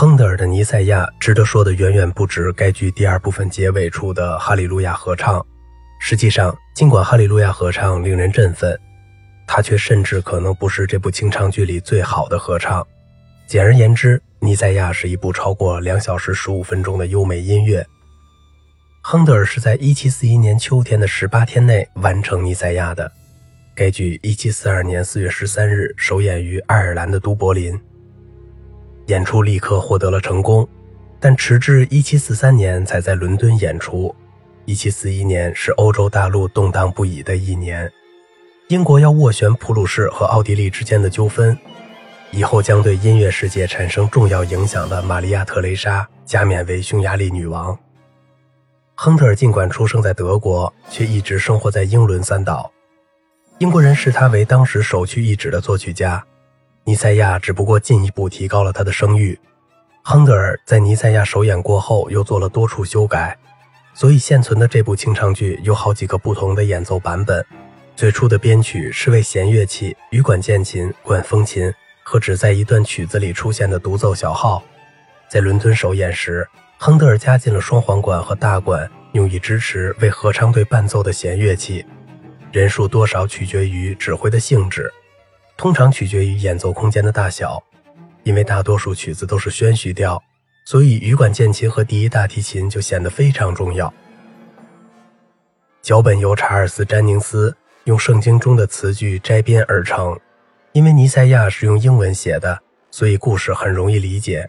[0.00, 5.44] 亨德尔的《尼赛亚》值得说的远远不止该剧第二部分结尾处的哈利路亚合唱。
[5.98, 8.78] 实际上，尽管哈利路亚合唱令人振奋，
[9.44, 12.86] 它却甚至可能不是这部清唱剧里最好的合唱。
[13.48, 17.84] 简而言之，《尼赛亚》是一部超过两小时十五分钟的优美音乐。
[19.02, 23.10] 亨德尔是在1741年秋天的十八天内完成《尼赛亚》的。
[23.74, 27.76] 该剧1742年4月13日首演于爱尔兰的都柏林。
[29.08, 30.68] 演出立刻获得了成功，
[31.18, 34.14] 但迟至1743年才在伦敦演出。
[34.66, 37.90] 1741年是欧洲大陆动荡不已的一年，
[38.68, 41.56] 英国要斡旋普鲁士和奥地利之间的纠纷，
[42.32, 47.76] 以后将对音乐世界产生重要影响的玛利亚·特蕾莎加冕为匈牙利女王。
[48.94, 52.70] 亨特尔尽管出生在德国，却一直生活在英伦三岛。
[53.56, 56.22] 英国人视他为当时首屈一指的作曲家。
[56.88, 59.38] 尼塞亚只不过进一步提高了他的声誉。
[60.00, 63.36] 亨德尔在尼塞亚首演过后又做了多处修改，
[63.92, 67.44] 所以现存的这部清唱剧有好几个不同的演奏版本。
[67.94, 71.70] 最初的编曲是为弦乐器、羽管键琴、管风琴
[72.02, 74.64] 和只在一段曲子里出现的独奏小号。
[75.28, 81.84] 在伦敦首演时，亨德尔加进了双簧管和大管，用以支持为合唱队伴奏的弦乐器。
[82.50, 84.90] 人数多少取决于指挥的性质。
[85.58, 87.60] 通常取决于演奏空间的大小，
[88.22, 90.22] 因为大多数曲子都是宣叙调，
[90.64, 93.92] 所以羽管键琴和第一大提琴就显得非常重要。
[95.82, 100.16] 脚本由查尔斯·詹宁斯用圣经中的词句摘编而成，
[100.70, 102.56] 因为《尼赛亚》是用英文写的，
[102.92, 104.48] 所以故事很容易理解。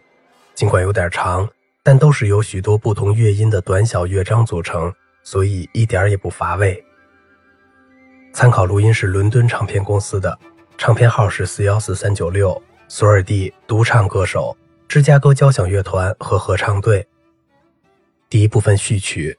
[0.54, 1.50] 尽管有点长，
[1.82, 4.94] 但都是由许多不同乐音的短小乐章组成，
[5.24, 6.84] 所以一点也不乏味。
[8.32, 10.38] 参考录音是伦敦唱片公司的。
[10.80, 14.56] 唱片号是四幺四三九六，索尔蒂独唱歌手，
[14.88, 17.06] 芝加哥交响乐团和合唱队。
[18.30, 19.38] 第一部分序曲，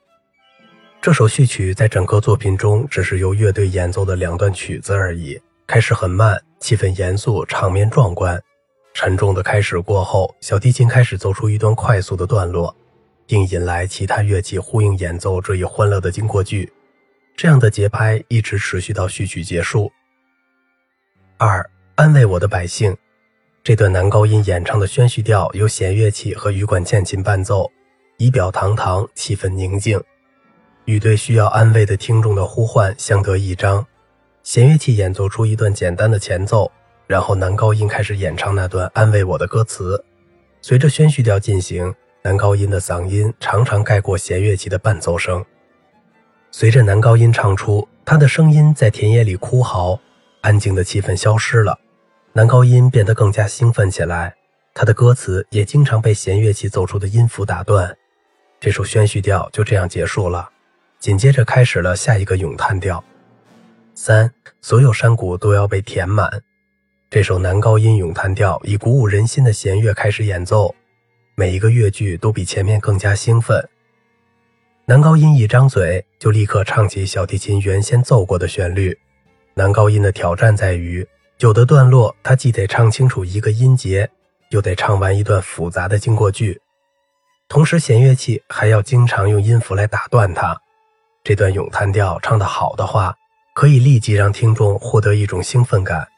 [1.01, 5.41] 这首序曲在整个作品中只是由乐队演奏的两段曲子而已。
[5.67, 8.39] 开始很慢，气氛严肃，场面壮观。
[8.93, 12.77] 沉重的开始过后，小提琴开始奏出一段快速的段落，
[13.27, 16.71] 并引来其他乐器呼应演奏这一欢乐的经过句。
[17.35, 19.91] 这样的节拍一直持续到序曲结束。
[21.43, 21.65] 二
[21.95, 22.95] 安慰我的百姓，
[23.65, 27.67] 这段男高音演唱的宣叙调由弦乐器和羽管键琴伴奏，
[28.19, 29.99] 仪表堂堂，气氛宁静，
[30.85, 33.87] 与对需要安慰的听众的呼唤相得益彰。
[34.43, 36.71] 弦乐器演奏出一段简单的前奏，
[37.07, 40.05] 然后男高音开始演唱那段安慰我的歌词。
[40.61, 45.43] 随着宣叙调进行，男高音的嗓音常常盖过弦乐器的伴奏声。
[46.51, 49.99] 随着男高音唱出，他的声音在田野里哭嚎。
[50.41, 51.79] 安静的气氛消失了，
[52.33, 54.35] 男高音变得更加兴奋起来。
[54.73, 57.97] 他的歌词也经常被弦乐器奏出的音符打断。
[58.59, 60.49] 这首宣叙调就这样结束了，
[60.99, 63.03] 紧接着开始了下一个咏叹调。
[63.95, 66.43] 三，所有山谷都要被填满。
[67.11, 70.75] 这首男高音咏叹调以鼓舞人心的弦乐开始演奏，
[71.35, 73.69] 每一个乐句都比前面更加兴奋。
[74.87, 78.97] 男高音一张嘴就立刻唱起小提琴原先奏过的旋律。
[79.61, 81.07] 男高音的挑战在于，
[81.41, 84.09] 有的段落他既得唱清楚一个音节，
[84.49, 86.59] 又得唱完一段复杂的经过句，
[87.47, 90.59] 同时弦乐器还要经常用音符来打断它。
[91.23, 93.15] 这段咏叹调唱得好的话，
[93.55, 96.09] 可以立即让听众获得一种兴奋感，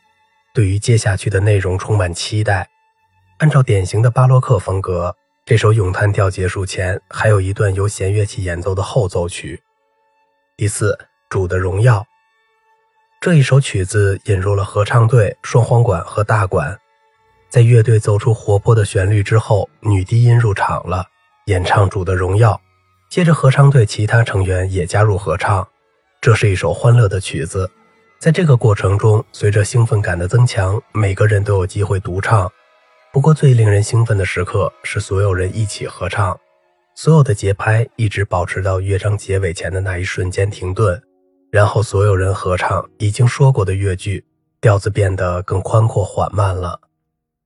[0.54, 2.70] 对于接下去的内容充满期待。
[3.38, 9.60] 按照典型的巴洛克风格，这首咏叹调结束前还有一段由弦乐器演奏的后奏曲。
[10.56, 10.96] 第四，
[11.28, 12.06] 主的荣耀。
[13.22, 16.76] 这一首曲子引入了合唱队、双簧管和大管，
[17.48, 21.06] 在乐队奏出活泼的旋律之后，女低音入场了，
[21.46, 22.50] 演唱《主的荣耀》。
[23.08, 25.64] 接着，合唱队其他成员也加入合唱。
[26.20, 27.70] 这是一首欢乐的曲子。
[28.18, 32.50] 在这个过程中，随着兴奋感的增强，每个人都有机会独唱。
[33.12, 36.36] 不过，最令人兴奋的时刻是所有人一起合唱，
[36.96, 41.00] 所有的节拍一直保持到乐章结尾前的那一瞬间停顿。
[41.52, 44.24] 然后所有人合唱已经说过的乐句，
[44.58, 46.80] 调子变得更宽阔缓慢了。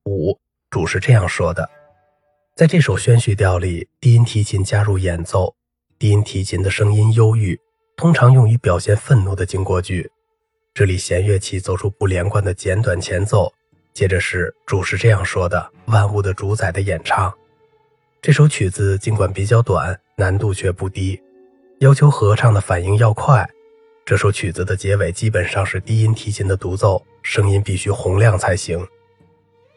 [0.05, 0.39] 五
[0.69, 1.69] 主是这样说的：
[2.55, 5.53] 在这首宣叙调里，低音提琴加入演奏，
[5.99, 7.59] 低音提琴的声音忧郁，
[7.97, 10.09] 通常用于表现愤怒的经过句。
[10.73, 13.51] 这里弦乐器奏出不连贯的简短前奏，
[13.93, 17.33] 接着是主是这样说的：万物的主宰的演唱。
[18.21, 21.21] 这首曲子尽管比较短，难度却不低，
[21.79, 23.45] 要求合唱的反应要快。
[24.07, 28.87] 这首曲子的结尾基本上是低音提琴的独奏，声音必须洪亮才行。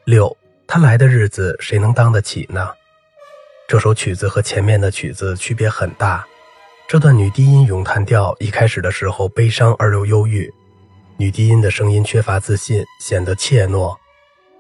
[0.05, 0.37] 六，
[0.69, 2.71] 他来的日子谁能当得起呢？
[3.67, 6.25] 这首曲子和前面的曲子区别很大。
[6.87, 10.49] 这段女低音咏叹调一开始的时候悲伤而又忧郁，
[11.17, 13.97] 女低音的声音缺乏自信，显得怯懦。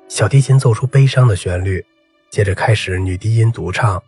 [0.08, 1.86] 小提琴奏出悲伤的旋律，
[2.28, 4.02] 接着开始女低音独唱。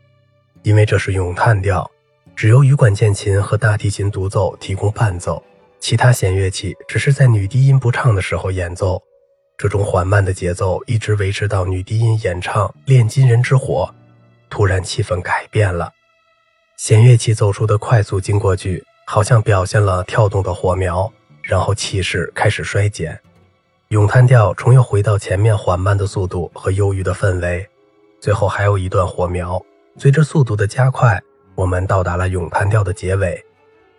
[0.65, 1.89] 因为这是咏叹调，
[2.35, 5.41] 只由羽管键琴和大提琴独奏提供伴奏，
[5.83, 9.03] 其他弦乐器只是在女低音不唱的时候演奏。
[9.59, 13.93] 这种缓慢的节奏一直维持到女低音演唱《炼金人之火》，
[14.49, 15.91] 突然气氛改变了。
[16.77, 21.13] 弦乐器奏出的快速经过句，好像表现了跳动的火苗，
[21.43, 23.21] 然后气势开始衰减。
[23.89, 27.69] 咏叹调重又回到前面缓慢的速度和忧郁的氛围，
[28.21, 29.61] 最后还有一段火苗。
[29.99, 31.21] 随着速度的加快，
[31.57, 33.45] 我们到达了咏叹调的结尾。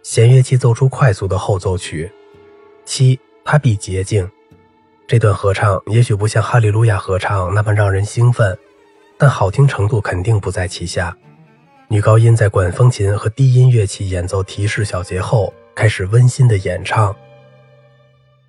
[0.04, 2.12] 弦乐器奏出快速的后奏曲。
[2.86, 4.30] 七，它必洁净。
[5.08, 8.58] 这段合唱也许不像哈利路亚合唱那么让人兴奋，
[9.18, 11.16] 但好听程度肯定不在其下。
[11.88, 17.16] 女高音在管风琴和低音乐器演奏提示小节后，开始温馨的演唱。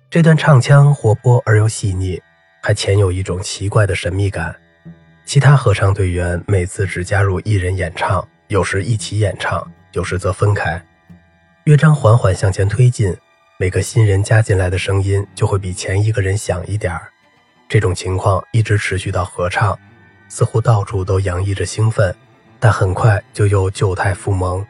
[0.09, 2.21] 这段唱腔活泼而又细腻，
[2.61, 4.55] 还潜有一种奇怪的神秘感。
[5.25, 10.83] 其他合唱队员每次只加入一人演唱，有时一起演唱，有时则分开。
[11.65, 13.11] 乐章缓缓向前推进，
[13.57, 17.11] 每个新人加进来的声音就会比前一个人响一点儿。
[17.67, 19.75] 这种情况一直持续到合唱，
[20.29, 22.15] 似乎到处都洋溢着兴奋。
[22.59, 24.63] 但很快就又旧态复萌，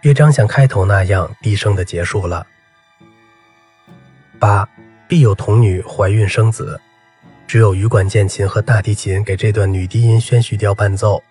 [0.00, 2.46] 乐章像开头那样低声的结束了。
[4.38, 4.66] 八，
[5.06, 6.80] 必有童女怀孕生子，
[7.46, 11.22] 只有羽管键琴和大提琴给这段女低音宣叙调伴奏。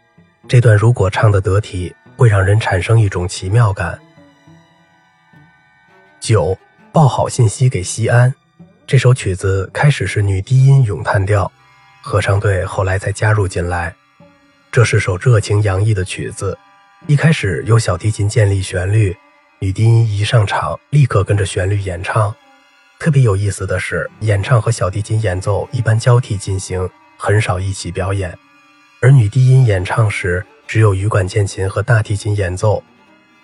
[0.47, 3.99] 这段如果唱得得体，会让人产生一种奇妙感。
[6.19, 6.57] 九，
[6.91, 8.33] 报好信息给西安。
[8.85, 11.49] 这首曲子开始是女低音咏叹调，
[12.01, 13.95] 合唱队后来才加入进来。
[14.71, 16.57] 这是首热情洋溢的曲子，
[17.07, 19.15] 一开始由小提琴建立旋律，
[19.59, 22.35] 女低音一上场立刻跟着旋律演唱。
[22.99, 26.87] 特别有意思的是，演唱和小提琴演奏一般交替进行，
[27.17, 28.37] 很少一起表演。
[29.01, 32.83] 而女低音演唱时，只有羽管键琴和大提琴演奏。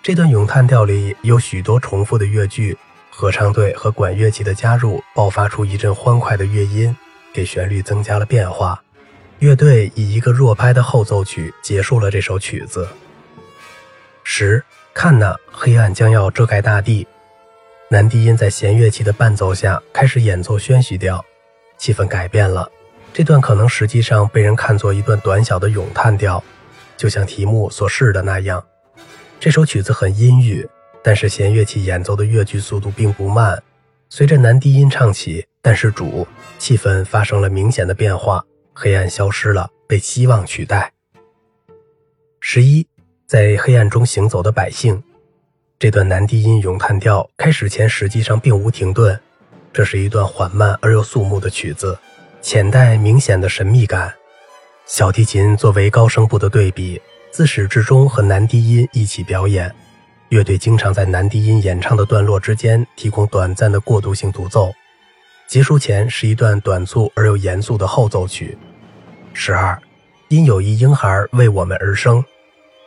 [0.06, 2.78] 这段咏叹调里有许多重复的乐句，
[3.10, 6.96] 合唱队和管乐器的加入，爆发出一阵欢快的乐音，
[7.32, 8.80] 给旋律增加了变化。
[9.40, 12.88] 乐队以一个弱拍的后奏曲结束了这首曲子。
[14.22, 14.64] 十，
[14.94, 17.04] 看呐，黑暗将要遮盖大地。
[17.88, 21.24] 男低音在弦乐器的伴奏下开始演奏宣叙调，
[21.78, 22.70] 气氛改变了。
[23.12, 26.40] 这段可能实际上被人看作一段短小的咏叹调，
[26.96, 28.64] 就像题目所示的那样。
[29.38, 30.68] 这首曲子很阴郁，
[31.02, 33.62] 但是弦乐器演奏的乐句速度并不慢。
[34.08, 36.26] 随着男低音唱起，但是主
[36.58, 38.44] 气氛发生了明显的变化。
[38.72, 40.92] 黑暗消失了，被希望取代。
[42.40, 42.86] 十一，
[43.26, 45.02] 在黑暗中行走的百姓，
[45.78, 49.18] 这段男低音咏叹调开始前实际上并无停顿，
[49.72, 51.98] 这是一段缓慢而又肃穆的曲子，
[52.42, 54.12] 浅带明显的神秘感。
[54.84, 57.00] 小提琴作为高声部的对比，
[57.36, 59.70] 自始至终和男低音一起表演。
[60.30, 64.72] 乐队经常在男低音演唱的段落之间提供短暂的过渡性独奏。
[65.46, 68.56] 结束前是一段短促而又严肃的后奏曲。
[69.34, 69.78] 十二，
[70.28, 72.24] 因有一婴孩为我们而生，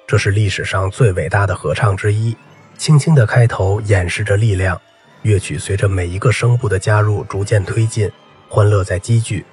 [0.07, 2.35] 这是历史上最伟大的合唱之一。
[2.75, 4.81] 轻轻的开头掩饰着力量，
[5.21, 8.11] 乐曲随着每一个声部的加入逐渐推进，
[8.47, 9.45] 欢乐在积聚。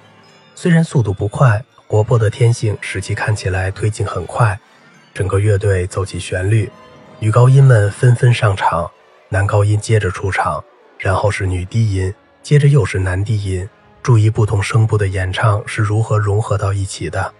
[0.55, 4.59] 虽然速度不快，活泼的天性使其看起来推进很快。
[5.17, 6.69] 整个乐队奏起旋律，
[7.17, 8.87] 女高音们纷纷上场，
[9.29, 10.63] 男高音接着出场，
[10.99, 12.13] 然后是女低音。
[12.43, 13.67] 接着又是男低音，
[14.03, 17.33] 注意不同声部的演唱是如何融合到一起的。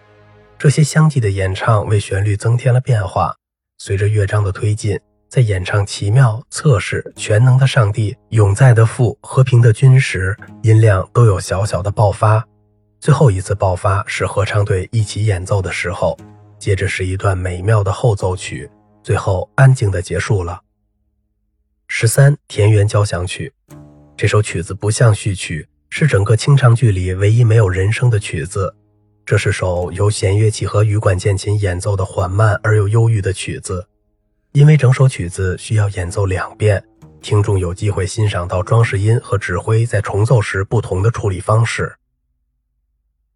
[0.58, 3.36] 这些相继的演唱为旋律增添了变化。
[3.78, 12.44] 随着乐章的推进，在演唱奇妙、测试、全能的上帝、永在的父、和平的君时，音量都有小小的爆发。
[13.00, 16.18] 最后一次爆发是合唱队一起演奏的时候。
[16.60, 18.70] 接着是一段美妙的后奏曲，
[19.04, 20.62] 最后安静的结束了。
[21.88, 23.54] 十三田园交响曲。
[24.16, 28.76] 这首曲子不像序曲，是整个清唱剧里唯一没有人声的曲子。
[29.26, 33.88] 这是首由弦乐器和羽管键琴演奏的缓慢而又忧郁的曲子。
[34.54, 36.84] 因为整首曲子需要演奏两遍，
[37.22, 41.96] 听众有机会欣赏到装饰音和指挥在重奏时不同的处理方式。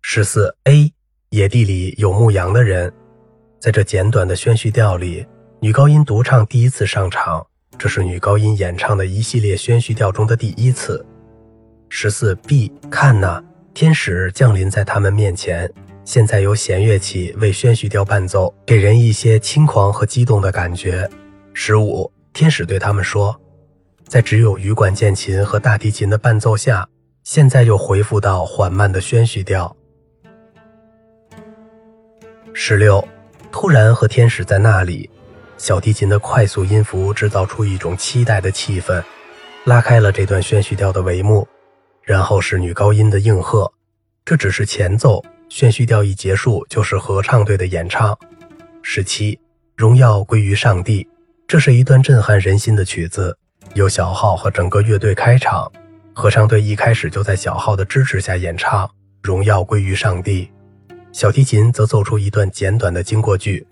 [0.02, 0.92] 十四 A，
[1.30, 2.92] 野地里有牧羊的人，
[3.62, 5.24] 在这简短的宣叙调里，
[5.60, 7.46] 女高音独唱第一次上场。
[7.78, 11.06] 这是女高音演唱的一系列宣叙调中的第一次。
[11.88, 13.40] 十四 B，看呐，
[13.72, 15.72] 天使降临在他们面前，
[16.04, 21.08] 现在由弦乐器为宣叙调伴奏，给人一些轻狂和激动的感觉。
[21.54, 23.40] 十五，天使对他们说，
[24.08, 26.90] 在只有羽管键琴和大提琴的伴奏下，
[27.24, 29.76] 现在又恢复到缓慢的宣叙调。
[32.54, 33.08] 十六，
[33.52, 35.10] 突然和天使在那里，
[35.58, 39.04] 小提琴的快速音符制造出一种期待的气氛，
[39.66, 41.48] 拉开了这段宣叙调的帷幕。
[42.04, 43.72] 然后是女高音的应和，
[44.26, 45.24] 这只是前奏。
[45.50, 48.18] 宣叙调一结束，就是合唱队的演唱。
[48.82, 49.38] 十七，
[49.76, 51.08] 荣耀归于上帝。
[51.46, 53.38] 这是一段震撼人心的曲子，
[53.76, 55.72] 由小号和整个乐队开场。
[56.14, 58.88] 合唱队一开始就在小号的支持下演唱
[59.22, 60.46] 《荣耀归于上帝》，
[61.12, 63.66] 小提琴则奏出一段简短的经过句，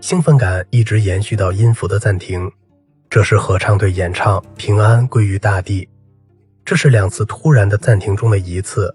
[0.00, 2.50] 兴奋感一直延续到音符的暂停。
[3.10, 5.84] 这是合唱队演唱《平安归于大地》，
[6.64, 8.94] 这是两次突然的暂停中的一次。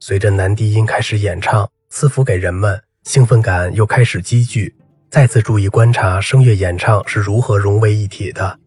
[0.00, 4.74] 随着男低音开始演唱，赐福给人们，兴奋感又开始积聚。
[5.10, 8.58] 再次注意观察声乐演唱是如何融为一体的。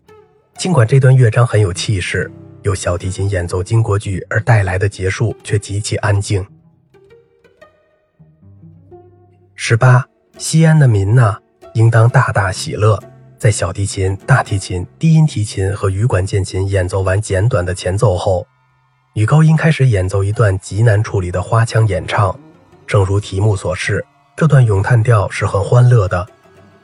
[0.57, 2.29] 尽管这段乐章很有气势，
[2.63, 6.45] 由小提琴演奏经过句而带来的结束却极其安静。
[9.63, 10.03] 十八，
[10.39, 11.37] 西安的民呐，
[11.75, 12.99] 应当大大喜乐。
[13.37, 18.45] 在小提琴、大提琴、低音提琴和羽管键琴演奏完简短的前奏后。
[19.13, 22.35] 女高音开始演奏一段极难处理的花腔演唱，
[22.87, 24.03] 正如题目所示，
[24.35, 26.27] 这段咏叹调是很欢乐的。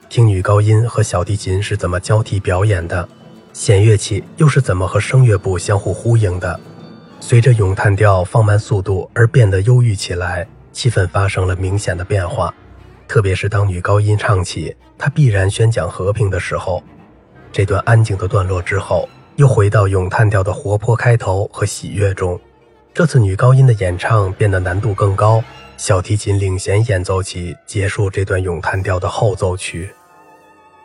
[0.07, 3.09] 听女高音和小提琴是怎么交替表演的，
[3.53, 6.59] 弦乐器又是怎么和声乐部相互呼应的。
[7.19, 12.53] 随着咏叹调放慢速度而变得忧郁起来，气氛发生了明显的变化。
[13.07, 16.83] 特别是当女高音唱起“她必然宣讲和平”的时候，
[17.51, 19.07] 这段安静的段落之后。
[19.37, 22.39] 又回到咏叹调的活泼开头和喜悦中，
[22.91, 25.43] 这次女高音的演唱变得难度更高，
[25.77, 29.93] 小提琴领衔演奏起结束这段咏叹调的后奏曲。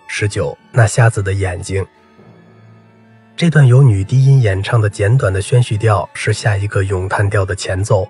[0.06, 1.82] 十九，那瞎子的眼睛。
[3.34, 8.06] 这段由女低音演唱的简短的宣叙调是下一个咏叹调的前奏。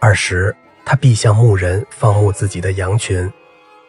[0.00, 0.56] 二十，
[0.88, 3.28] 他必向牧人放牧自己的羊群。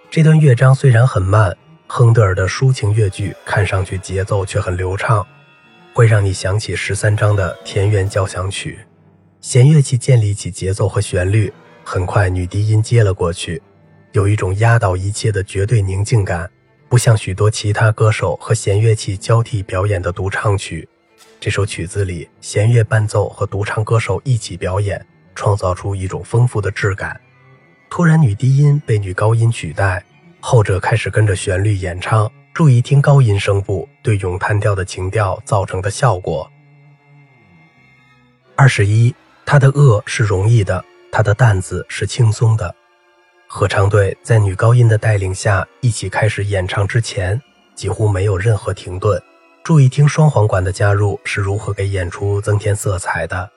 [0.10, 5.24] 这段乐章虽然很慢，亨德尔的抒情乐句看上去节奏却很流畅。
[5.94, 8.80] 会让你想起十三章的田园交响曲，
[9.42, 13.62] 弦乐器建立起节奏和旋律，很快女低音接了过去，
[14.14, 16.50] 有一种压倒一切的绝对宁静感，
[16.90, 20.90] 不像许多其他歌手和弦乐器交替表演的独唱曲。
[21.40, 25.04] 这首曲子里，弦乐伴奏和独唱歌手一起表演，
[25.38, 27.22] 创造出一种丰富的质感。
[27.92, 30.04] 突然，女低音被女高音取代，
[30.42, 32.30] 后者开始跟着旋律演唱。
[32.54, 36.52] 注意听高音声部对咏叹调的情调造成的效果。
[38.56, 39.14] 二十一，
[39.46, 42.74] 他的恶是容易的，他的担子是轻松的。
[43.48, 47.40] 合唱队在女高音的带领下一起开始演唱之前，
[47.76, 49.22] 几乎没有任何停顿。
[49.64, 53.50] 注意听双簧管的加入是如何给演出增添色彩的。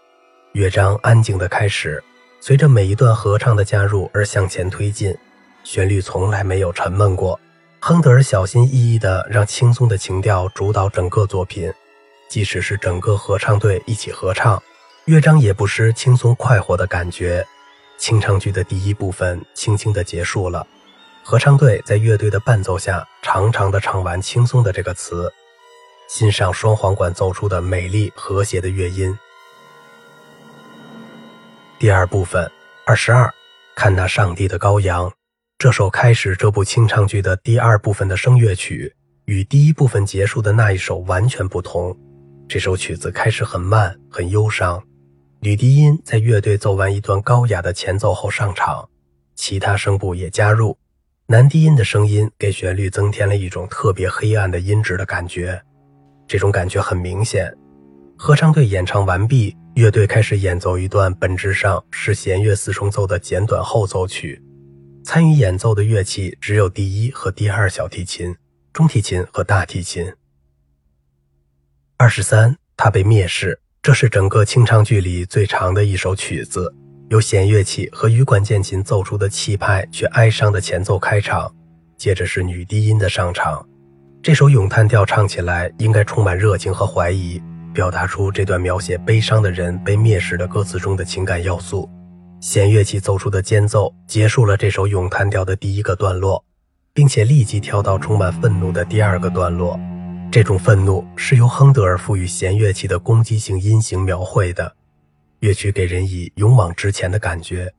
[0.52, 2.02] 乐章安静的开始，
[2.40, 5.16] 随着每一段合唱的加入而向前推进，
[5.62, 7.38] 旋律从来没有沉闷过。
[7.78, 11.72] 亨德尔小心翼翼地让轻松的情调主导整个作品，
[12.28, 14.60] 即使是整个合唱队一起合唱，
[15.04, 17.46] 乐章也不失轻松快活的感觉。
[17.96, 20.66] 清唱剧的第一部分轻轻地结束了，
[21.22, 25.32] 合唱队在乐队的伴奏下长长的唱完“轻松的”这个词，
[26.08, 29.16] 欣赏双簧管奏出的美丽和谐的乐音。
[31.80, 32.46] 第二部分
[32.84, 33.32] 二十二，
[33.74, 35.10] 看那上帝的羔羊。
[35.56, 38.94] 这首开始这部清唱剧的第二部分的声乐曲，
[39.24, 41.98] 与第一部分结束的那一首完全不同。
[42.46, 44.78] 这首曲子开始很慢，很忧伤。
[45.40, 48.86] 女低音在乐队奏完一段高雅的前奏后上场，
[49.34, 50.76] 其他声部也加入。
[51.28, 55.58] 男低音的声音给旋律增添了一种特别黑暗的音质的感觉。
[56.28, 57.50] 这种感觉很明显。
[58.22, 64.38] 合唱队演唱完毕，乐队开始演奏一段本质上是弦乐四重奏的简短后奏曲。
[65.02, 68.36] 参与演奏的乐器只有第一和第二小提琴、
[68.74, 70.12] 中提琴和大提琴。
[71.96, 73.58] 二十三，他被蔑视。
[73.80, 76.74] 这是整个清唱剧里最长的一首曲子，
[77.08, 81.50] 由弦乐器和羽管键琴奏出的气派却哀伤的前奏开场，
[81.96, 83.66] 接着是女低音的上场。
[84.22, 87.40] 这首咏叹调唱起来应该充满热情和怀疑，
[87.72, 91.88] 表达出这段描写悲伤的人被蔑视的歌词中的情感要素。
[92.40, 96.42] 弦乐器奏出的间奏结束了这首咏叹调的第一个段落，
[96.92, 99.78] 并且立即跳到充满愤怒的第二个段落。
[100.32, 104.76] 这种愤怒是由亨德尔赋予弦乐器的攻击性音型描绘的。
[105.40, 107.72] 乐曲给人以勇往直前的感觉。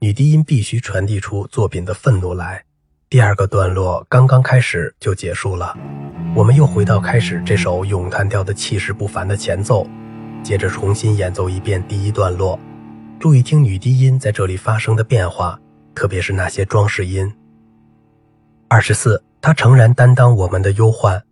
[0.00, 2.62] 女低音必须传递出作品的愤怒来。
[3.10, 5.76] 第二个段落刚刚开始就结束了，
[6.34, 9.86] 我们又回到开始这首咏叹调的气势不凡的前奏，
[10.42, 12.58] 接着重新演奏一遍第一段落。
[13.20, 15.58] 注意听女低音在这里发生的变化，
[15.94, 17.32] 特别是那些装饰音。
[18.68, 21.22] 二十四，他诚然担当我们的忧患。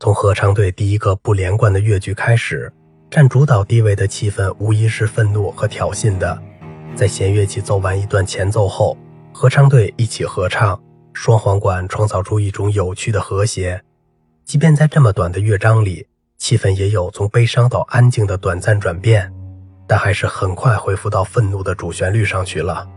[0.00, 2.72] 从合唱队第一个不连贯的乐句开始，
[3.08, 6.36] 占主导地位的气氛无疑是愤怒和挑衅的。
[6.96, 8.98] 在弦乐器奏完一段前奏后，
[9.32, 10.78] 合唱队一起合唱，
[11.12, 13.82] 双簧管创造出一种有趣的和谐。
[14.44, 19.32] 即便在这么短的乐章里，气氛也有从悲伤到安静的短暂转变，
[19.86, 22.88] 但还是很快恢复到愤怒的主旋律上去了。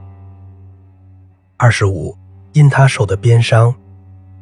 [1.58, 2.18] 二十五，
[2.54, 3.74] 因他受的鞭伤。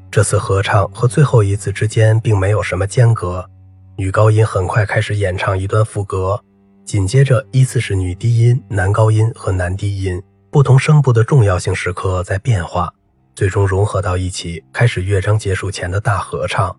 [0.09, 3.49] 这次合唱和最后一次之间并没有什么间隔，
[3.97, 6.39] 女高音很快开始演唱一段副歌，
[6.85, 12.93] 紧接着依次是女低音、男高音和男低音，不同声部的重要性时刻在变化，
[13.35, 16.75] 最终融合到一起，开始乐章结束前的大合唱。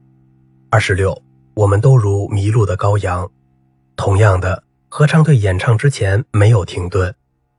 [0.71, 1.21] 二十六，
[1.55, 3.29] 我们都如迷路的羔羊。
[3.97, 7.15] 同样的，合唱队演唱之前没有停顿，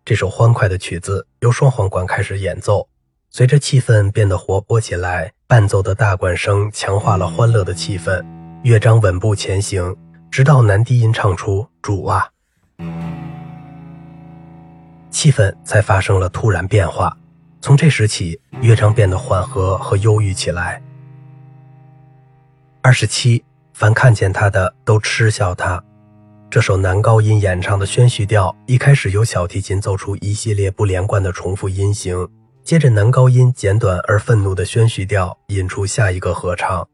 [0.06, 2.88] 这首欢快的曲子由双簧管开始演奏。
[3.30, 8.26] 随着气氛变得活泼起来，伴奏的大管声强化了欢乐的气氛，
[8.64, 9.94] 乐章稳步前行，
[10.32, 12.30] 直到男低音唱出“主啊”，
[15.12, 17.18] 气氛才发生了突然变化。
[17.66, 20.80] 从这时起，乐章变得缓和和忧郁起来。
[22.84, 23.44] 二十七，
[23.74, 25.84] 凡看见他的都嗤笑他。
[26.48, 32.30] 这首男高音演唱的宣叙调，一开始由小提琴奏出一系列不连贯的重复音型。
[32.64, 36.88] 接着，男高音简短而愤怒的宣叙调引出下一个合唱。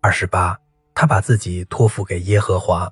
[0.00, 0.56] 二十八，
[0.94, 2.90] 他把自己托付给耶和华。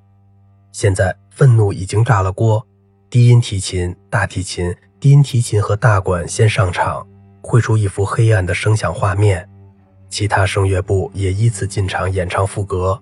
[0.73, 2.67] 现在，愤怒已经炸了锅。
[3.09, 7.07] 低音提琴、大提琴、低音提琴和大管先上场，
[7.45, 9.47] 绘出一幅黑暗的声响画面。
[10.09, 12.99] 其他声乐部也依次进场演唱副歌。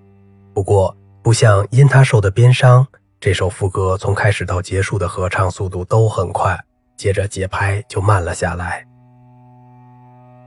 [0.53, 2.87] 不过，不像因他受的鞭伤，
[3.21, 6.59] 这首副歌从开始到结束的合唱速度都很快，
[6.97, 8.85] 接着节拍就慢了下来。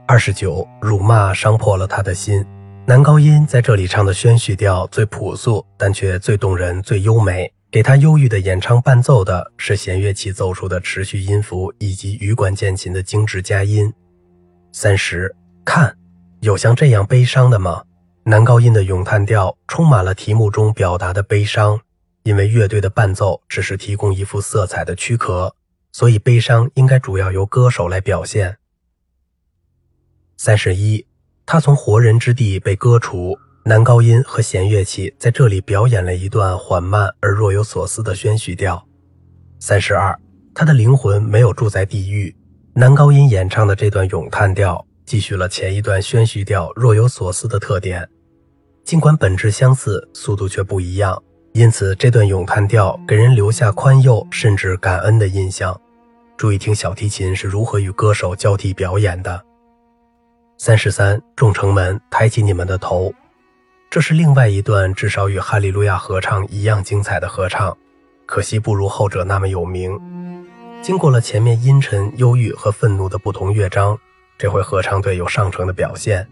[0.06, 2.44] 二十九，辱骂伤破了他的心。
[2.84, 7.52] 男高音在这里唱的宣叙调最朴素，但却最动人、最优美。
[7.76, 13.92] 给他忧郁的演唱伴奏的是弦乐器奏出的持续音符以及羽管键琴的精致佳音。
[14.72, 15.94] 三十，看，
[16.40, 17.84] 有像这样悲伤的吗？
[18.24, 21.78] 男高音的咏叹调充满了题目中表达的悲伤，
[22.22, 25.54] 因为乐队的伴奏只是提供一副色彩的躯壳，
[25.92, 28.56] 所以悲伤应该主要由歌手来表现。
[30.38, 31.04] 三十一，
[31.44, 33.38] 他从活人之地被割除。
[33.68, 38.80] 男高音和弦乐器在这里表演了一段缓慢而若有所思的宣叙调。
[39.58, 40.16] 三十二，
[40.54, 42.32] 他的灵魂没有住在地狱。
[42.74, 48.08] 男高音演唱的这段咏叹调继续了前一段宣叙调若有所思的特点，
[48.84, 51.20] 尽管本质相似，速度却不一样。
[51.52, 55.76] 因此，这段咏叹调给人留下宽宥甚至感恩的印象。
[56.36, 59.44] 注意听小提琴是如何与歌手交替表演的。
[60.56, 63.12] 三十三，众城门，抬起你们的头。
[63.88, 67.76] 这是另外一段至少与《哈利路亚》合唱一样精彩的合唱，
[68.26, 69.98] 可惜不如后者那么有名。
[70.82, 73.98] 经过了前面阴沉、忧郁和愤怒的不同乐章，
[74.36, 76.26] 这回合唱队有上乘的表现。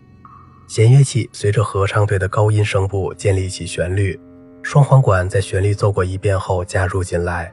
[0.67, 4.19] 弦乐器随着合唱队的高音声部建立起旋律，
[4.63, 7.53] 双簧管在旋律奏过一遍后加入进来。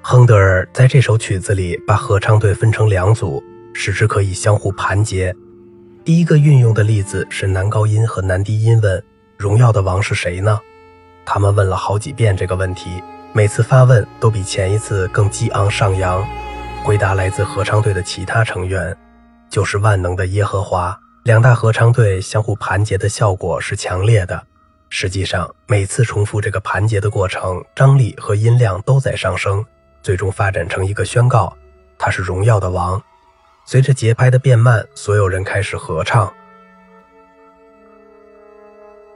[0.00, 5.34] 亨德尔在这首曲子里把合唱队分成两组，使之可以相互盘结。
[6.04, 9.02] 第一个运用的例子是男高音和男低音问
[9.42, 10.60] ：“荣耀的王是谁呢？”
[11.26, 13.02] 他们问了好几遍这个问题，
[13.32, 16.24] 每次发问都比前一次更激昂上扬。
[16.84, 18.96] 回答来自合唱队的其他成员，
[19.48, 20.96] 就是万能的耶和华。
[21.24, 24.40] 两大合唱队相互盘结的效果是强烈的。
[24.88, 29.64] 实际上，每次重复这个盘结的过程，张力和音量都在上升，
[30.02, 31.56] 最终发展成一个宣告：
[31.98, 33.00] 他是荣耀的王。
[33.64, 36.30] 随着节拍的变慢，所有人开始合唱。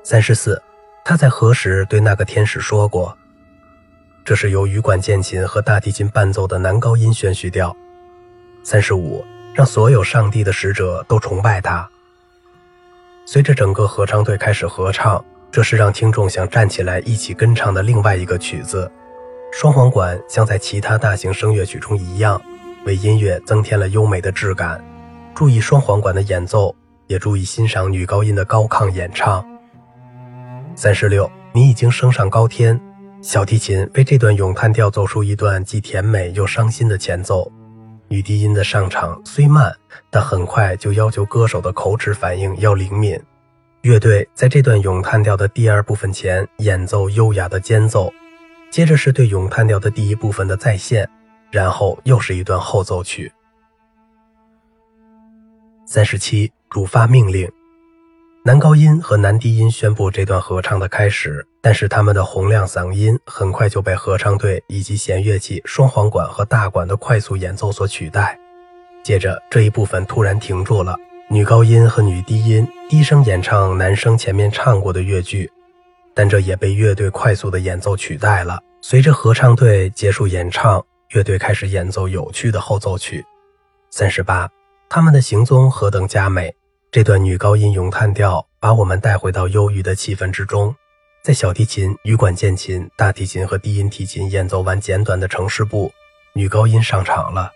[0.08, 0.62] 三十四，
[1.04, 3.12] 他在何时对那个天使说过？
[4.24, 7.76] 这是由羽管键琴和大提琴伴奏的男高音宣叙调。
[8.62, 11.90] 三十五，让所有上帝的使者都崇拜他。
[13.24, 18.88] 随着整个合唱队开始合唱，这是让听众想站起来一起跟唱的另外一个曲子。
[19.50, 22.40] 双簧管像在其他大型声乐曲中一样。
[22.84, 24.80] 为音乐增添了优美的质感。
[25.34, 26.72] 注意双簧管的演奏，
[27.08, 29.44] 也注意欣赏女高音的高亢演唱。
[30.78, 32.78] 三十六，你已经升上高天。
[33.22, 37.50] 小提琴为这段咏叹调奏出一段既甜美又伤心的前奏。
[38.08, 39.74] 女低音的上场虽慢，
[40.10, 43.18] 但很快就要求歌手的口齿反应要灵敏。
[43.80, 48.12] 乐队在这段咏叹调的第二部分前演奏优雅的间奏，
[48.70, 51.08] 接着是对咏叹调的第一部分的再现，
[51.50, 53.32] 然后又是一段后奏曲。
[55.86, 57.50] 三十七，主发命令。
[58.46, 68.38] 男高音和男低音宣布这段合唱的开始，但是他们的洪亮嗓音很快就被合唱队以及弦乐器双簧管和大管的快速演奏所取代。
[69.02, 70.94] 接着这一部分突然停住了，
[71.28, 75.50] 女高音和女低音低声演唱男生前面唱过的乐句，
[76.14, 78.60] 但这也被乐队快速的演奏取代了。
[78.80, 80.80] 随着合唱队结束演唱，
[81.10, 83.24] 乐队开始演奏有趣的后奏曲。
[83.90, 84.48] 三十八，
[84.88, 86.54] 他们的行踪何等佳美。
[86.90, 90.74] 这段女高音咏叹调把我们带回到忧郁的气氛之中，
[91.22, 95.92] 在小提琴、羽管键琴、大提琴和低音提琴演奏完简短的城市部，
[96.32, 97.52] 女高音上场了，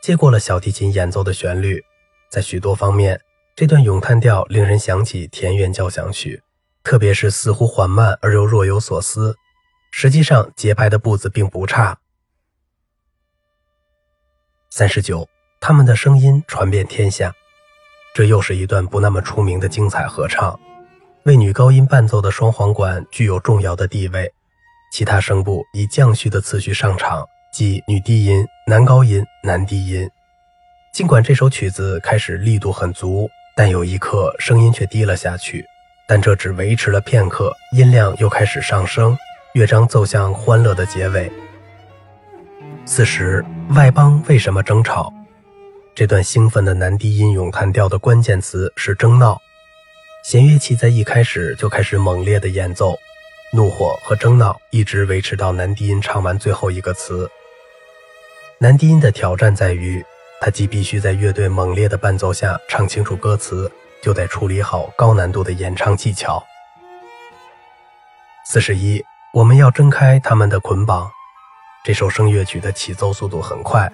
[0.00, 1.84] 接过了小提琴演奏的旋律。
[2.30, 3.20] 在许多方面，
[3.54, 6.42] 这段咏叹调令人想起田园交响曲，
[6.82, 9.36] 特别是似乎缓慢而又若有所思。
[9.90, 11.98] 实际上，节拍的步子并不差。
[14.70, 15.28] 三十九，
[15.60, 17.34] 他们的声音传遍天下。
[18.14, 20.58] 这又是一段不那么出名的精彩合唱，
[21.24, 24.32] 为女高音伴奏的双簧管具有重要的地位，
[24.92, 30.08] 其他声部以降序的次序上场，即女低音、男高音、男低音。
[30.92, 35.64] 尽管这首曲子开始力度很足，但有一刻声音却低了下去，
[36.08, 39.16] 但这只维持了片刻，音量又开始上升，
[39.52, 41.30] 乐章奏向欢乐的结尾。
[42.84, 43.44] 此时，
[43.76, 45.12] 外邦为什么争吵？
[45.98, 49.36] 这段兴奋的男低音咏叹调的关键词是争闹，
[50.22, 52.96] 弦乐器在一开始就开始猛烈的演奏，
[53.52, 57.28] 怒火和争闹一直维持到男低音唱完最后一个词。
[58.58, 60.00] 男低音的挑战在于，
[60.40, 63.68] 他既必须在乐队猛烈的伴奏下唱清楚歌词，
[64.00, 66.40] 就得处理好高难度的演唱技巧。
[68.46, 71.10] 四十一，我们要挣开他们的捆绑。
[71.84, 73.90] 这首声乐曲的起奏速度很快，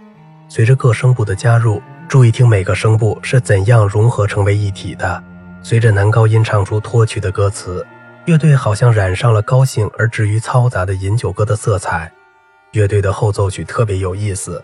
[0.51, 1.81] 随着各声部的加入。
[2.09, 5.23] 注意听每个声部是怎样融合成为一体的。
[5.63, 7.85] 随着男高音唱出脱去的歌词，
[8.27, 12.11] 乐队好像染上了高兴而至于嘈杂的饮酒歌的色彩。
[12.73, 14.63] 乐队的后奏曲特别有意思，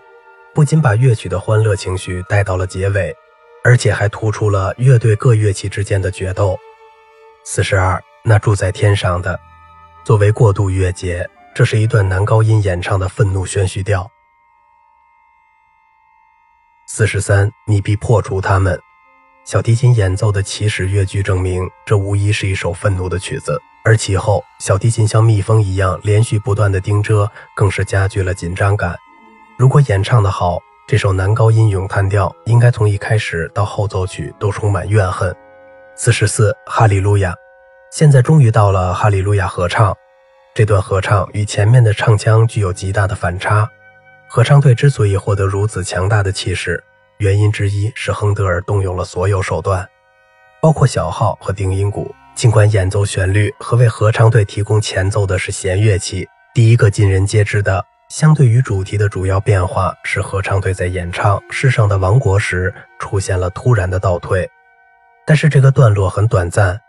[0.53, 3.15] 不仅把乐曲的欢乐情绪带到了结尾，
[3.63, 6.57] 而且还突出了乐队各乐器之间的决斗。
[7.43, 9.39] 四十二，那住在天上的，
[10.05, 14.09] 作为过渡乐节，这是一段男高音演唱的愤怒宣叙调。
[16.93, 18.77] 四十三，你必破除他们。
[19.45, 23.57] 小提琴演奏的起始乐句证明，这无疑是一首愤怒的曲子。
[23.85, 27.25] 而其后，小提琴像蜜蜂一样连续不断的叮蛰，
[27.55, 28.93] 更是加剧了紧张感。
[29.57, 35.33] 如果演唱的好，这首男高音咏叹调应该从一开始到后奏曲都充满怨恨。
[35.95, 37.33] 四十四，哈利路亚。
[37.93, 39.95] 现在终于到了哈利路亚合唱。
[40.53, 43.65] 这段合唱与前面的唱腔具有极大的反差。
[44.33, 46.81] 合唱队之所以获得如此强大的气势，
[47.17, 49.85] 原因之一是亨德尔动用了所有手段，
[50.61, 52.15] 包括小号和定音鼓。
[52.33, 64.49] 尽管演奏旋律和为合唱队提供前奏的是弦乐器，第一个尽人皆知的，相对于主题的主要变化是合唱队在演唱《世上的王国》时出现了突然的倒退。
[65.25, 66.79] 但是这个段落很短暂，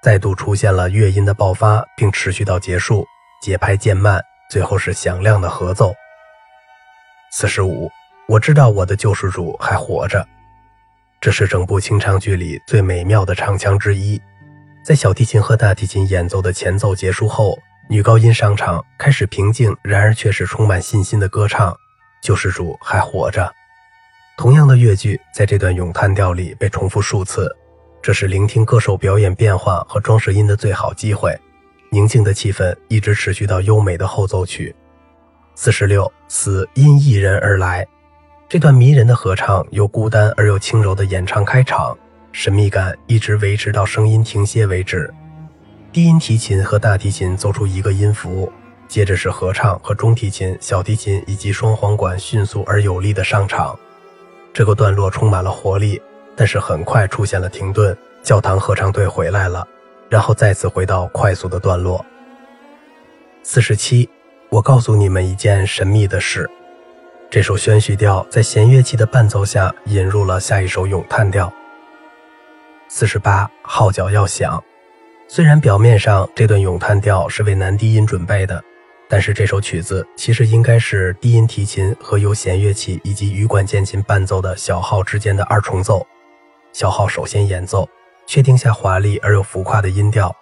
[0.00, 3.04] 再度出现了乐音的爆发，并持续到结束，
[3.42, 5.92] 节拍渐慢，最后是响亮的合奏。
[7.36, 7.90] 四十五，
[8.28, 10.24] 我知道我的救世主还活着。
[11.20, 14.22] 这是整部清唱剧里最美妙的唱腔之一。
[14.84, 17.58] 在小提琴和大提琴演奏的前奏结束后，
[17.90, 21.76] 女高音上场，开始平静，然而却是充满信心的歌唱。
[22.22, 23.52] 救世主还活着。
[24.36, 27.50] 同样的乐句在这段咏叹调里被重复数次，
[28.00, 31.36] 这是聆听歌手表演变化和装饰音的最好机会。
[31.90, 34.72] 宁静的气氛一直持续到优美的后奏曲。
[35.56, 37.86] 四十六，死因一人而来。
[38.48, 41.96] 这段迷人的合唱由孤单而又轻柔的演唱开场，
[42.32, 45.12] 神秘感一直维持到声音停歇为止。
[45.92, 48.52] 低音提琴和大提琴奏出一个音符，
[48.88, 53.78] 接着是合唱和中提琴、小提琴以及双簧管迅速而有力的上场。
[54.52, 56.00] 这个段落充满了活力，
[56.34, 57.96] 但是很快出现了停顿。
[58.22, 59.66] 教堂合唱队回来了，
[60.08, 62.04] 然后再次回到快速的段落。
[63.42, 64.08] 四十七。
[64.54, 66.48] 我告诉你们一件神秘的事：
[67.28, 71.52] 这首宣叙调在弦乐器的伴奏下引入了下一首咏叹调。
[72.86, 74.62] 四十八，号角要响。
[75.26, 78.62] 虽然表面上这段咏叹调是为男低音准备的，
[79.08, 86.06] 但是这首曲子其实应该是低音提琴和由弦乐器以及羽管键琴伴奏的小号之间的二重奏。
[86.72, 87.88] 小号首先演奏，
[88.24, 90.32] 确定下华丽而又浮夸的音调。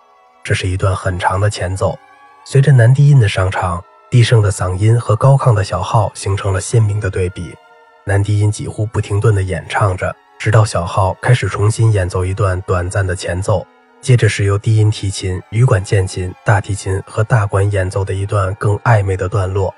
[0.44, 1.98] 这是一段很长的前奏，
[2.44, 7.56] 随着男低音的上场，低声的嗓音和高亢的小号形成了鲜明的对比。
[8.04, 13.66] 男低音几乎不停顿地演唱着，直到小号开始重新演奏一段短暂的前奏，
[14.02, 19.74] 接着是由低音提琴、羽管键琴、大提琴和大管演奏的一段更暧昧的段落。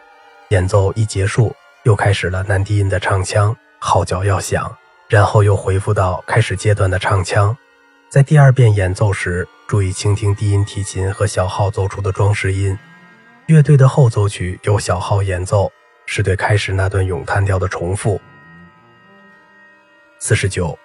[0.48, 4.68] 演奏一结束，又开始了男低音的唱腔，号角要响，
[5.08, 7.56] 然后又回复到开始阶段的唱腔。
[8.10, 12.76] 在第二遍演奏时，注意倾听低音提琴和小号奏出的装饰音。
[13.46, 15.70] 乐队的后奏曲由小号演奏。
[16.06, 18.20] 是对开始那段咏叹调的重复。
[20.18, 20.78] 四十九，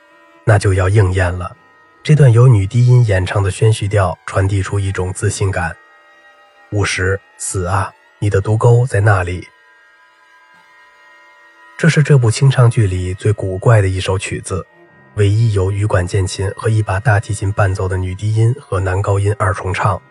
[0.45, 1.55] 那就要应验了。
[2.01, 5.75] 这段由女低音演唱的宣叙调传递出一种自信感。
[6.71, 9.45] 五十，死啊，你的毒钩在那里。
[11.77, 14.65] 这是这部清唱剧里最古怪的一首曲子，
[15.15, 20.01] 唯一由羽管键琴和一把大提琴伴奏的女低音和男高音二重唱。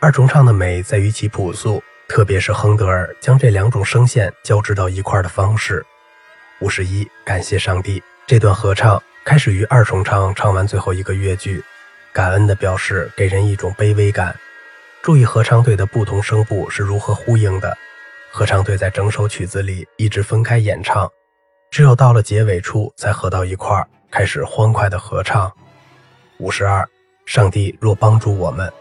[0.00, 1.82] 二重唱的美在于其朴素。
[2.08, 5.84] 特别是亨德尔将这两种声线交织到一块的方式。
[6.60, 8.00] 五十一，感谢上帝。
[8.28, 11.60] 这段合唱开始于二重唱，唱完最后一个乐句，
[12.12, 14.32] 感恩的表示给人一种卑微感。
[15.02, 17.76] 注意合唱队的不同声部是如何呼应的。
[18.30, 21.10] 合唱队在整首曲子里一直分开演唱，
[21.72, 25.52] 只有到了结尾处才合到一块，开始欢快的合唱。
[26.38, 26.88] 五十二，
[27.26, 28.72] 上帝若帮助我们。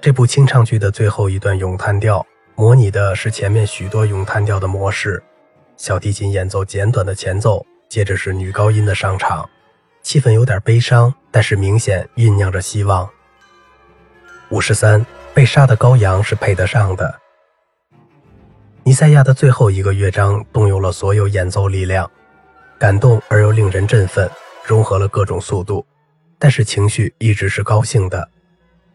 [0.00, 2.26] 这部清唱剧的最后一段咏叹调。
[2.56, 5.22] 模拟的是前面许多咏叹调的模式，
[5.76, 9.48] 小提琴演奏简短的前奏，接着是女高音的上场，
[10.02, 13.08] 气氛有点悲伤，但是明显酝酿着希望。
[14.50, 17.14] 五十三，被杀的羔羊是配得上的。
[18.82, 22.10] 尼赛亚的最后一个乐章动用了所有演奏力量，
[22.78, 24.30] 感动而又令人振奋，
[24.64, 25.86] 融合了各种速度，
[26.38, 28.28] 但是情绪一直是高兴的。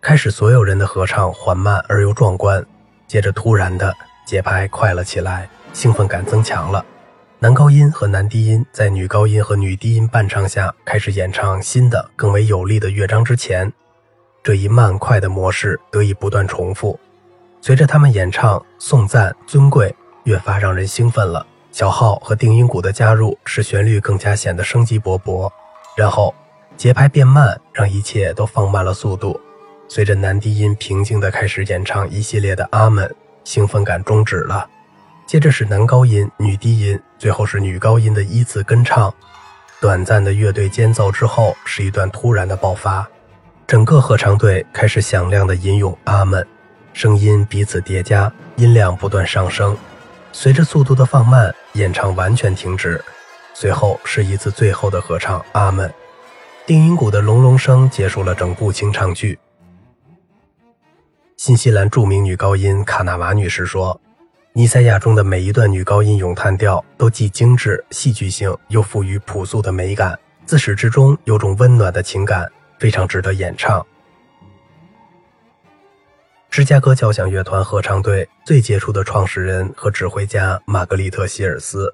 [0.07, 2.63] 开始，所有人的合唱缓慢而又壮观。
[3.07, 3.91] 接着，突然的
[4.23, 6.85] 节拍快了起来，兴奋感增强了。
[7.39, 13.73] 男高音和男低音在女高音和女低音伴唱下开始演唱新的、更为有力的乐章之前，
[14.43, 16.99] 这一慢快的模式得以不断重复。
[17.59, 21.43] 随着他们演唱颂赞尊贵，越发让人兴奋了。
[21.71, 25.49] 小号和定音鼓的加入使旋律更加显得生机勃勃。
[25.97, 26.31] 然后
[26.77, 29.41] 节拍变慢，让一切都放慢了速度。
[29.87, 34.67] 随着男低音平静地开始演唱一系列的阿门，兴奋感终止了。
[35.27, 39.13] 接着是男高音、女低音，最后是女高音的依次跟唱。
[39.79, 43.07] 短暂的乐队间奏之后，是一段突然的爆发，
[43.67, 46.45] 整个合唱队开始响亮地吟咏阿门，
[46.93, 49.77] 声音彼此叠加，音量不断上升。
[50.31, 53.03] 随着速度的放慢，演唱完全停止。
[53.53, 55.93] 随后是一次最后的合唱阿门，
[56.65, 59.39] 定音鼓的隆隆声结束了整部清唱剧。
[61.37, 63.99] 新西兰著名女高音卡纳瓦女士说
[64.53, 73.85] ：“尼赛亚中的每一段女高音咏叹调都既精致、戏剧性，又富于朴素的美感，自始至终有种温暖的情感，非常值得演唱。”
[76.49, 81.93] 芝加哥交响乐团合唱队最杰出的创始人和指挥家玛格丽特·希尔斯。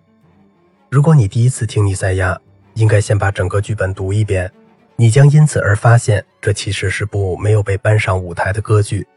[0.92, 2.40] 如果你第一次听尼赛亚，
[2.76, 4.52] 应该先把整个剧本读一遍，
[4.98, 9.08] 你将因此而发现，这其实是部没有被搬上舞台的歌剧。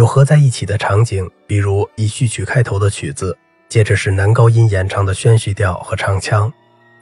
[0.00, 3.36] 有合在一起的场景，比如以序曲开头的曲子，
[3.68, 6.50] 接着是男高音演唱的宣叙调和唱腔，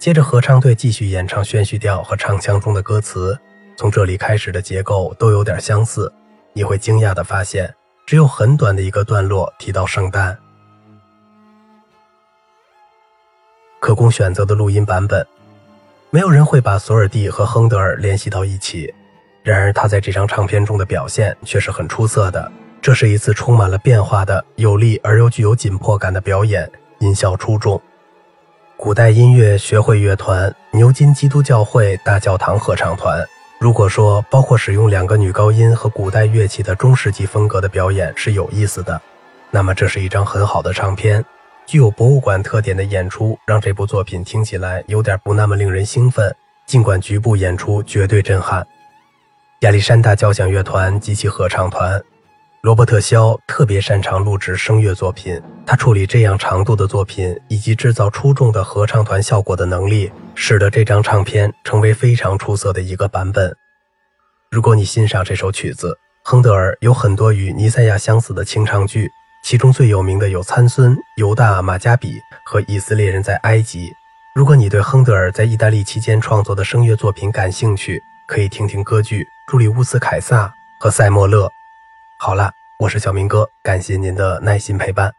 [0.00, 3.38] 接着合唱队继续演唱宣叙调和唱腔中的歌词。
[3.76, 6.12] 从这里开始的结构都有点相似。
[6.52, 7.72] 你会惊讶地发现，
[8.04, 10.37] 只有很短的一个段落提到圣诞。
[13.78, 15.24] 可供选择的录音版本，
[16.11, 18.92] 没有人会把索尔蒂和亨德尔联系到一起，
[19.44, 22.50] 然而他在这张唱片中的表现却是很出色的。
[22.80, 27.80] 这是一次充满了变化的、有力而又具有紧迫感的表演，音效出众。
[28.76, 33.26] 古代音乐学会乐团牛津基督教会大教堂合唱团。
[33.58, 39.00] 如果说包括使用两个女高音和古代乐器的中世纪风格的表演是有意思的，
[39.50, 41.24] 那么这是一张很好的唱片。
[41.66, 46.32] 具有博物馆特点的演出让这部作品听起来有点不那么令人兴奋，
[46.64, 48.64] 尽管局部演出绝对震撼。
[49.62, 52.00] 亚历山大交响乐团及其合唱团。
[52.68, 63.57] 罗伯特肖特别擅长录制声乐作品，他处理这样长度的作品以及制造出众的合唱团效果的能力，使得这张唱片成为非常出色的一个版本。
[64.50, 69.11] 如果你欣赏这首曲子，亨德尔有很多与尼赛亚相似的清唱剧，
[69.42, 73.90] 其中最有名的有参孙、犹大、马加比和以色列人在埃及。
[74.35, 81.50] 如果你对亨德尔在意大利期间创作的声乐作品感兴趣，可以听听歌剧朱里乌斯凯撒和塞莫勒。
[82.18, 82.52] 好了。
[82.80, 85.12] 我是小明哥，感谢您的耐心陪伴。